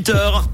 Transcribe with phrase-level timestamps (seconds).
[0.00, 0.44] 18h.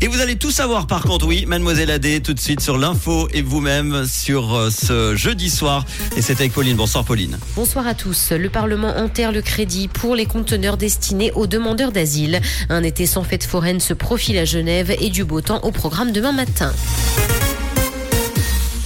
[0.00, 3.28] Et vous allez tout savoir par contre, oui, mademoiselle Adé, tout de suite sur l'info
[3.32, 5.84] et vous-même sur euh, ce jeudi soir.
[6.16, 6.76] Et c'est avec Pauline.
[6.76, 7.38] Bonsoir Pauline.
[7.54, 8.32] Bonsoir à tous.
[8.32, 12.40] Le Parlement enterre le crédit pour les conteneurs destinés aux demandeurs d'asile.
[12.68, 16.10] Un été sans fête foraine se profile à Genève et du beau temps au programme
[16.10, 16.72] demain matin.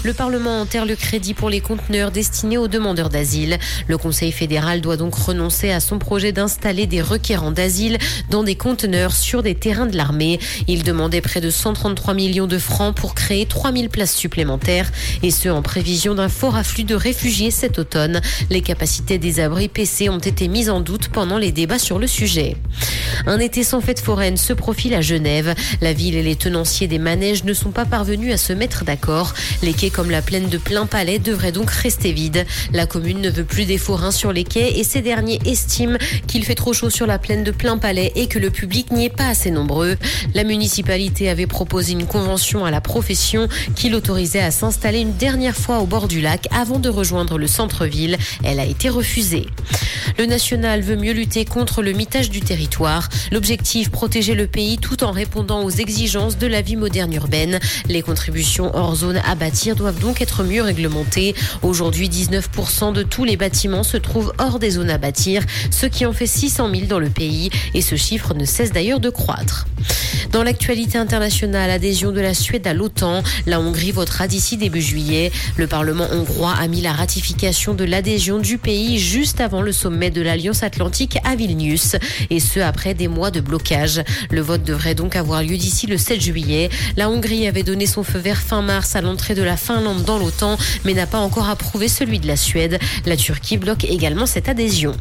[0.06, 3.58] Le Parlement enterre le crédit pour les conteneurs destinés aux demandeurs d'asile.
[3.88, 7.98] Le Conseil fédéral doit donc renoncer à son projet d'installer des requérants d'asile
[8.30, 10.38] dans des conteneurs sur des terrains de l'armée.
[10.68, 14.92] Il demandait près de 133 millions de francs pour créer 3000 places supplémentaires
[15.24, 18.20] et ce en prévision d'un fort afflux de réfugiés cet automne.
[18.48, 22.06] Les capacités des abris PC ont été mises en doute pendant les débats sur le
[22.06, 22.56] sujet.
[23.26, 25.56] Un été sans fête foraine se profile à Genève.
[25.80, 29.34] La ville et les tenanciers des manèges ne sont pas parvenus à se mettre d'accord.
[29.96, 32.44] Comme la plaine de Plein Palais devraient donc rester vides.
[32.74, 36.44] La commune ne veut plus des forains sur les quais et ces derniers estiment qu'il
[36.44, 39.16] fait trop chaud sur la plaine de Plein Palais et que le public n'y est
[39.16, 39.96] pas assez nombreux.
[40.34, 45.56] La municipalité avait proposé une convention à la profession qui l'autorisait à s'installer une dernière
[45.56, 48.18] fois au bord du lac avant de rejoindre le centre-ville.
[48.44, 49.46] Elle a été refusée.
[50.18, 53.08] Le national veut mieux lutter contre le mitage du territoire.
[53.32, 57.58] L'objectif, protéger le pays tout en répondant aux exigences de la vie moderne urbaine.
[57.88, 61.36] Les contributions hors zone à bâtir doivent donc être mieux réglementées.
[61.62, 66.04] Aujourd'hui, 19% de tous les bâtiments se trouvent hors des zones à bâtir, ce qui
[66.04, 67.50] en fait 600 000 dans le pays.
[67.72, 69.68] Et ce chiffre ne cesse d'ailleurs de croître.
[70.32, 73.22] Dans l'actualité internationale, adhésion de la Suède à l'OTAN.
[73.46, 75.30] La Hongrie votera d'ici début juillet.
[75.56, 80.10] Le Parlement hongrois a mis la ratification de l'adhésion du pays juste avant le sommet
[80.10, 81.94] de l'Alliance Atlantique à Vilnius.
[82.30, 84.02] Et ce, après des mois de blocage.
[84.30, 86.70] Le vote devrait donc avoir lieu d'ici le 7 juillet.
[86.96, 90.16] La Hongrie avait donné son feu vert fin mars à l'entrée de la Finlande dans
[90.16, 92.78] l'OTAN, mais n'a pas encore approuvé celui de la Suède.
[93.04, 94.94] La Turquie bloque également cette adhésion.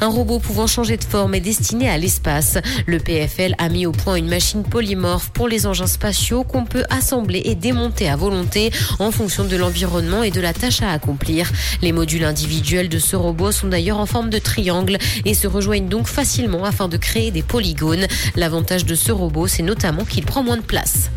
[0.00, 2.58] Un robot pouvant changer de forme est destiné à l'espace.
[2.86, 6.82] Le PFL a mis au point une machine polymorphe pour les engins spatiaux qu'on peut
[6.90, 11.52] assembler et démonter à volonté en fonction de l'environnement et de la tâche à accomplir.
[11.80, 15.88] Les modules individuels de ce robot sont d'ailleurs en forme de triangle et se rejoignent
[15.88, 18.08] donc facilement afin de créer des polygones.
[18.34, 21.10] L'avantage de ce robot, c'est notamment qu'il prend moins de place.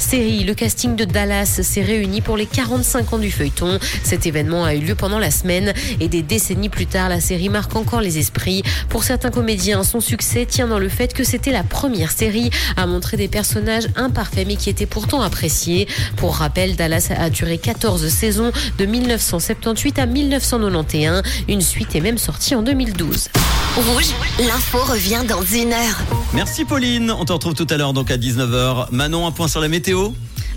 [0.00, 3.78] Série, le casting de Dallas s'est réuni pour les 45 ans du feuilleton.
[4.02, 7.48] Cet événement a eu lieu pendant la semaine et des décennies plus tard, la série
[7.48, 8.62] marque encore les esprits.
[8.88, 12.86] Pour certains comédiens, son succès tient dans le fait que c'était la première série à
[12.86, 15.86] montrer des personnages imparfaits mais qui étaient pourtant appréciés.
[16.16, 21.22] Pour rappel, Dallas a duré 14 saisons de 1978 à 1991.
[21.48, 23.28] Une suite est même sortie en 2012.
[23.76, 26.02] Rouge, l'info revient dans une heure.
[26.34, 27.12] Merci Pauline.
[27.12, 28.88] On te retrouve tout à l'heure donc à 19h.
[28.90, 30.10] Manon, un point sur la météo.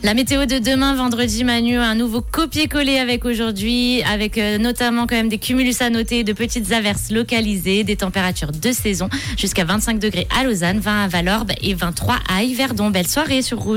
[0.05, 5.15] La météo de demain, vendredi, Manu, un nouveau copier-coller avec aujourd'hui, avec euh, notamment quand
[5.15, 9.07] même des cumulus à noter, de petites averses localisées, des températures de saison
[9.37, 12.89] jusqu'à 25 degrés à Lausanne, 20 à Valorbe et 23 à Yverdon.
[12.89, 13.71] Belle soirée sur Rouge.